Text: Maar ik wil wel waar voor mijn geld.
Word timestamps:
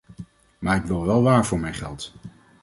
Maar 0.59 0.75
ik 0.75 0.83
wil 0.85 1.05
wel 1.05 1.23
waar 1.23 1.45
voor 1.45 1.59
mijn 1.59 1.73
geld. 1.73 2.13